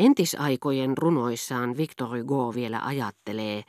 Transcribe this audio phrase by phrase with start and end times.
[0.00, 3.62] Entisaikojen runoissaan Victor Hugo vielä ajattelee,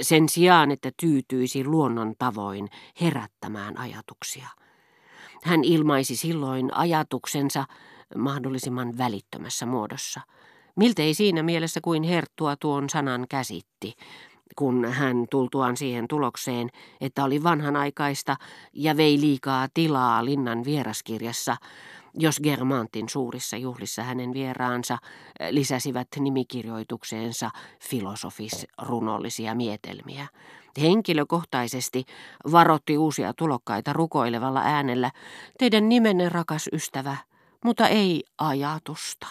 [0.00, 2.68] sen sijaan että tyytyisi luonnon tavoin
[3.00, 4.48] herättämään ajatuksia.
[5.42, 7.64] Hän ilmaisi silloin ajatuksensa
[8.16, 10.20] mahdollisimman välittömässä muodossa.
[10.76, 13.94] Miltei siinä mielessä kuin Herttua tuon sanan käsitti,
[14.56, 16.68] kun hän tultuaan siihen tulokseen,
[17.00, 18.36] että oli vanhanaikaista
[18.72, 21.56] ja vei liikaa tilaa linnan vieraskirjassa,
[22.14, 24.98] jos Germantin suurissa juhlissa hänen vieraansa
[25.50, 27.50] lisäsivät nimikirjoitukseensa
[27.80, 30.26] filosofis-runollisia mietelmiä.
[30.80, 32.04] Henkilökohtaisesti
[32.52, 35.10] varotti uusia tulokkaita rukoilevalla äänellä,
[35.58, 37.16] teidän nimenne rakas ystävä,
[37.64, 39.26] mutta ei ajatusta.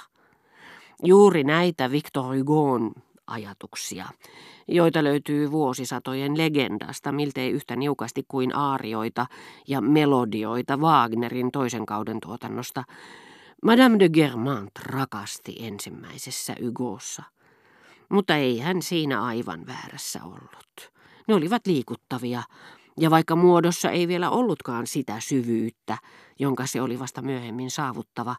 [1.03, 2.91] Juuri näitä Victor Hugon
[3.29, 4.05] ajatuksia,
[4.67, 9.25] joita löytyy vuosisatojen legendasta miltei yhtä niukasti kuin aarioita
[9.67, 12.83] ja melodioita Wagnerin toisen kauden tuotannosta.
[13.63, 17.23] Madame de Germant rakasti ensimmäisessä Hugossa.
[18.09, 20.91] Mutta ei hän siinä aivan väärässä ollut.
[21.27, 22.43] Ne olivat liikuttavia,
[22.99, 25.97] ja vaikka muodossa ei vielä ollutkaan sitä syvyyttä,
[26.39, 28.35] jonka se oli vasta myöhemmin saavuttava,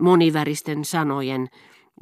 [0.00, 1.48] moniväristen sanojen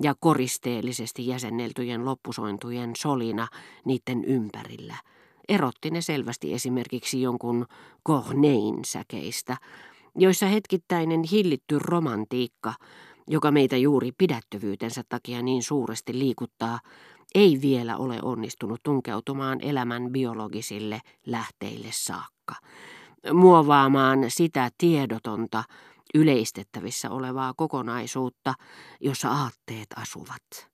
[0.02, 3.48] ja koristeellisesti jäsenneltyjen loppusointujen solina
[3.84, 4.96] niiden ympärillä.
[5.48, 7.66] Erotti ne selvästi esimerkiksi jonkun
[8.08, 9.56] Cornein säkeistä,
[10.18, 12.74] joissa hetkittäinen hillitty romantiikka,
[13.28, 16.80] joka meitä juuri pidättyvyytensä takia niin suuresti liikuttaa,
[17.34, 22.54] ei vielä ole onnistunut tunkeutumaan elämän biologisille lähteille saakka,
[23.32, 25.64] muovaamaan sitä tiedotonta,
[26.16, 28.54] yleistettävissä olevaa kokonaisuutta,
[29.00, 30.70] jossa aatteet asuvat.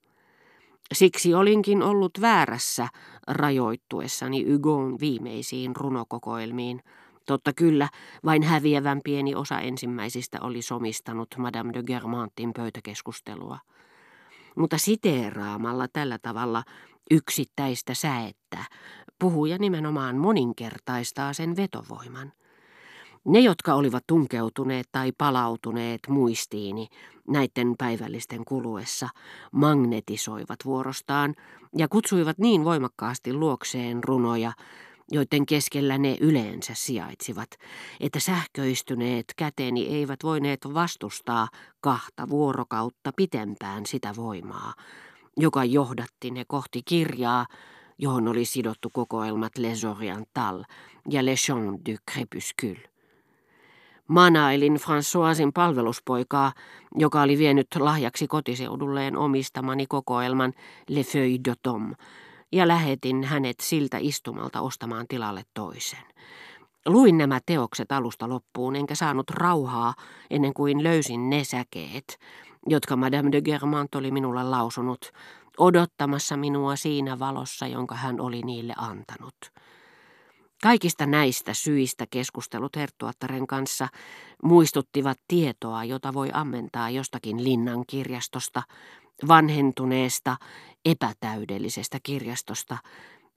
[0.92, 2.88] Siksi olinkin ollut väärässä
[3.28, 6.82] rajoittuessani Ygon viimeisiin runokokoelmiin.
[7.26, 7.88] Totta kyllä,
[8.24, 13.58] vain häviävän pieni osa ensimmäisistä oli somistanut Madame de Germantin pöytäkeskustelua.
[14.56, 16.62] Mutta siteeraamalla tällä tavalla
[17.10, 18.64] yksittäistä säettä,
[19.18, 22.32] puhuja nimenomaan moninkertaistaa sen vetovoiman.
[23.24, 26.88] Ne, jotka olivat tunkeutuneet tai palautuneet muistiini
[27.28, 29.08] näiden päivällisten kuluessa,
[29.52, 31.34] magnetisoivat vuorostaan
[31.76, 34.52] ja kutsuivat niin voimakkaasti luokseen runoja,
[35.12, 37.48] joiden keskellä ne yleensä sijaitsivat,
[38.00, 41.48] että sähköistyneet käteni eivät voineet vastustaa
[41.80, 44.74] kahta vuorokautta pitempään sitä voimaa,
[45.36, 47.46] joka johdatti ne kohti kirjaa,
[47.98, 50.66] johon oli sidottu kokoelmat Les Orientales
[51.10, 52.91] ja Les Chants du Crépuscule.
[54.12, 56.52] Manailin Françoisin palveluspoikaa,
[56.98, 60.52] joka oli vienyt lahjaksi kotiseudulleen omistamani kokoelman
[60.88, 61.94] Le Feuille d'Automne,
[62.52, 66.04] ja lähetin hänet siltä istumalta ostamaan tilalle toisen.
[66.86, 69.94] Luin nämä teokset alusta loppuun, enkä saanut rauhaa
[70.30, 72.18] ennen kuin löysin ne säkeet,
[72.66, 75.10] jotka Madame de Germant oli minulle lausunut,
[75.58, 79.36] odottamassa minua siinä valossa, jonka hän oli niille antanut.
[80.62, 83.88] Kaikista näistä syistä keskustelut Herttuattaren kanssa
[84.42, 88.62] muistuttivat tietoa, jota voi ammentaa jostakin linnan kirjastosta,
[89.28, 90.36] vanhentuneesta,
[90.84, 92.78] epätäydellisestä kirjastosta,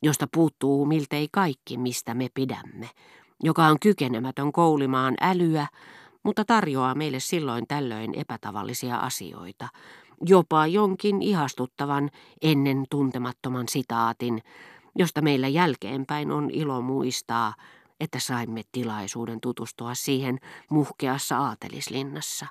[0.02, 2.90] josta puuttuu miltei kaikki, mistä me pidämme,
[3.44, 5.68] joka on kykenemätön koulimaan älyä,
[6.24, 9.68] mutta tarjoaa meille silloin tällöin epätavallisia asioita,
[10.25, 12.09] jopa jonkin ihastuttavan
[12.41, 14.41] ennen tuntemattoman sitaatin,
[14.96, 17.54] josta meillä jälkeenpäin on ilo muistaa,
[18.00, 20.40] että saimme tilaisuuden tutustua siihen
[20.70, 22.48] muhkeassa aatelislinnassa.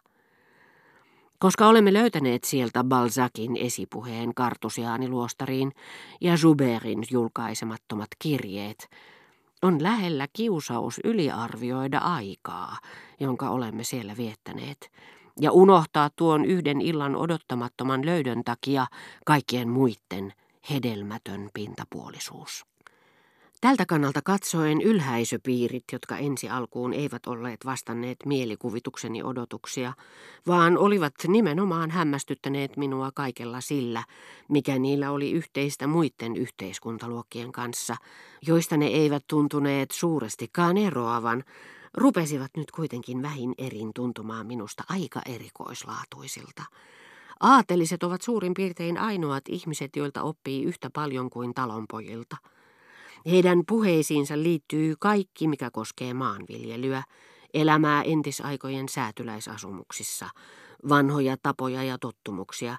[1.39, 5.73] Koska olemme löytäneet sieltä Balzakin esipuheen kartusiaaniluostariin
[6.21, 8.91] ja Zuberin julkaisemattomat kirjeet,
[9.63, 12.79] on lähellä kiusaus yliarvioida aikaa,
[13.21, 14.91] jonka olemme siellä viettäneet,
[15.41, 18.87] ja unohtaa tuon yhden illan odottamattoman löydön takia
[19.25, 20.33] kaikkien muiden
[20.71, 22.67] hedelmätön pintapuolisuus.
[23.61, 29.93] Tältä kannalta katsoen ylhäisöpiirit, jotka ensi alkuun eivät olleet vastanneet mielikuvitukseni odotuksia,
[30.47, 34.05] vaan olivat nimenomaan hämmästyttäneet minua kaikella sillä,
[34.49, 37.97] mikä niillä oli yhteistä muiden yhteiskuntaluokkien kanssa,
[38.47, 41.45] joista ne eivät tuntuneet suurestikaan eroavan,
[41.95, 46.63] rupesivat nyt kuitenkin vähin erin tuntumaan minusta aika erikoislaatuisilta.
[47.41, 52.37] Aateliset ovat suurin piirtein ainoat ihmiset, joilta oppii yhtä paljon kuin talonpojilta.
[53.27, 57.03] Heidän puheisiinsa liittyy kaikki, mikä koskee maanviljelyä,
[57.55, 60.29] elämää entisaikojen säätyläisasumuksissa,
[60.89, 62.77] vanhoja tapoja ja tottumuksia,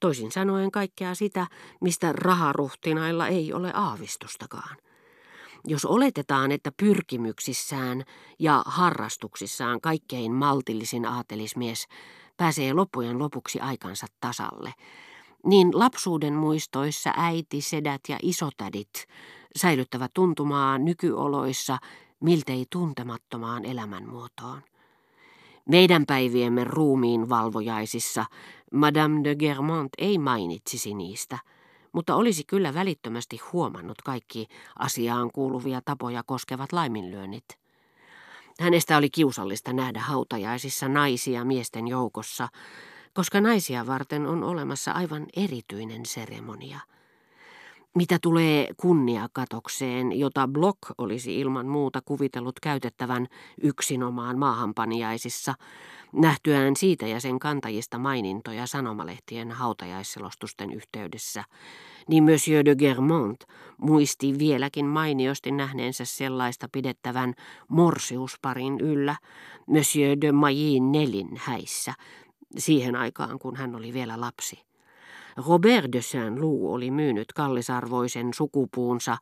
[0.00, 1.46] toisin sanoen kaikkea sitä,
[1.80, 4.76] mistä raharuhtinailla ei ole aavistustakaan.
[5.64, 8.04] Jos oletetaan, että pyrkimyksissään
[8.38, 11.86] ja harrastuksissaan kaikkein maltillisin aatelismies
[12.38, 14.74] pääsee loppujen lopuksi aikansa tasalle,
[15.46, 19.06] niin lapsuuden muistoissa äiti, sedät ja isotädit
[19.56, 21.78] säilyttävät tuntumaa nykyoloissa
[22.20, 24.62] miltei tuntemattomaan elämänmuotoon.
[25.68, 28.24] Meidän päiviemme ruumiin valvojaisissa
[28.72, 31.38] Madame de Germont ei mainitsisi niistä,
[31.92, 34.46] mutta olisi kyllä välittömästi huomannut kaikki
[34.78, 37.44] asiaan kuuluvia tapoja koskevat laiminlyönnit.
[38.60, 42.48] Hänestä oli kiusallista nähdä hautajaisissa naisia miesten joukossa,
[43.14, 46.80] koska naisia varten on olemassa aivan erityinen seremonia.
[47.96, 53.26] Mitä tulee kunniakatokseen, jota Block olisi ilman muuta kuvitellut käytettävän
[53.62, 55.54] yksinomaan maahanpaniaisissa,
[56.12, 61.44] nähtyään siitä ja sen kantajista mainintoja sanomalehtien hautajaisselostusten yhteydessä,
[62.08, 63.44] niin Monsieur de Germont
[63.78, 67.34] muisti vieläkin mainiosti nähneensä sellaista pidettävän
[67.68, 69.16] morsiusparin yllä
[69.66, 71.94] Monsieur de Maillin Nelin häissä,
[72.58, 74.67] siihen aikaan kun hän oli vielä lapsi.
[75.46, 79.16] Robert de Saint-Loup oli myynyt kallisarvoisen sukupuunsa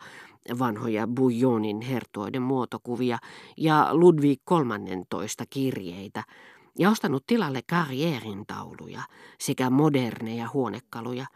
[0.58, 3.18] vanhoja Bouillonin hertoiden muotokuvia
[3.56, 6.22] ja Ludwig XIII kirjeitä
[6.78, 9.02] ja ostanut tilalle karrierin tauluja
[9.38, 11.26] sekä moderneja huonekaluja,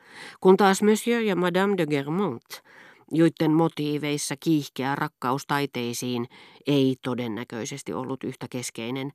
[0.40, 2.62] kun taas Monsieur ja Madame de Germont,
[3.10, 6.26] joiden motiiveissa kiihkeä rakkaus taiteisiin
[6.66, 9.12] ei todennäköisesti ollut yhtä keskeinen,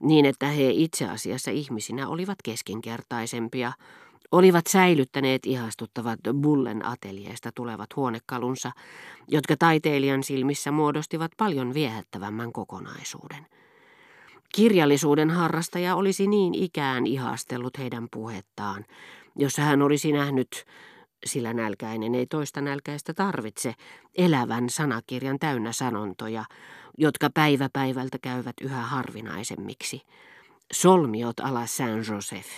[0.00, 3.72] niin että he itse asiassa ihmisinä olivat keskinkertaisempia,
[4.32, 8.72] olivat säilyttäneet ihastuttavat Bullen ateljeesta tulevat huonekalunsa,
[9.28, 13.46] jotka taiteilijan silmissä muodostivat paljon viehättävämmän kokonaisuuden.
[14.54, 18.84] Kirjallisuuden harrastaja olisi niin ikään ihastellut heidän puhettaan,
[19.36, 20.64] jossa hän olisi nähnyt,
[21.26, 23.74] sillä nälkäinen ei toista nälkäistä tarvitse,
[24.14, 26.44] elävän sanakirjan täynnä sanontoja,
[26.98, 30.00] jotka päivä päivältä käyvät yhä harvinaisemmiksi.
[30.72, 32.48] Solmiot ala Saint-Joseph,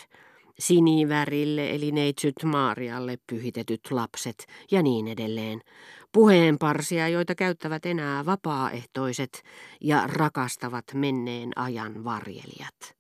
[0.59, 5.61] sinivärille eli neitsyt Maarialle pyhitetyt lapset ja niin edelleen.
[6.13, 9.43] Puheenparsia, joita käyttävät enää vapaaehtoiset
[9.81, 12.95] ja rakastavat menneen ajan varjelijat.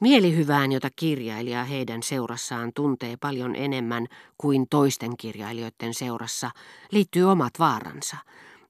[0.00, 4.06] Mielihyvään, jota kirjailija heidän seurassaan tuntee paljon enemmän
[4.38, 6.50] kuin toisten kirjailijoiden seurassa,
[6.92, 8.16] liittyy omat vaaransa,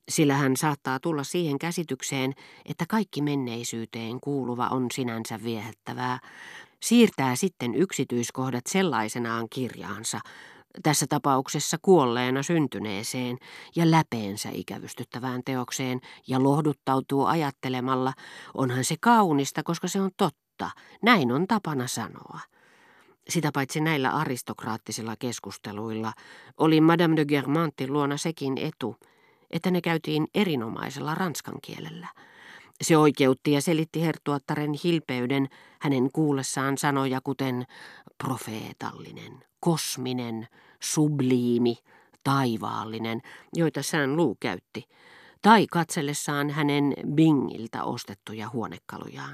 [0.09, 2.33] sillä hän saattaa tulla siihen käsitykseen,
[2.65, 6.19] että kaikki menneisyyteen kuuluva on sinänsä viehättävää,
[6.85, 10.21] siirtää sitten yksityiskohdat sellaisenaan kirjaansa,
[10.83, 13.39] tässä tapauksessa kuolleena syntyneeseen
[13.77, 18.13] ja läpeensä ikävystyttävään teokseen ja lohduttautuu ajattelemalla,
[18.55, 20.71] onhan se kaunista, koska se on totta,
[21.03, 22.41] näin on tapana sanoa.
[23.29, 26.13] Sitä paitsi näillä aristokraattisilla keskusteluilla
[26.57, 28.97] oli Madame de Germantin luona sekin etu,
[29.51, 32.09] että ne käytiin erinomaisella ranskan kielellä–
[32.83, 35.49] se oikeutti ja selitti herttuattaren hilpeyden
[35.81, 37.65] hänen kuullessaan sanoja kuten
[38.25, 40.49] profeetallinen, kosminen,
[40.81, 41.77] subliimi,
[42.25, 43.21] taivaallinen,
[43.53, 44.85] joita sään luu käytti,
[45.43, 49.33] tai katsellessaan hänen Bingiltä ostettuja huonekalujaan.